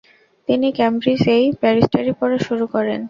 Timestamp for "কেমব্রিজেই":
0.77-1.45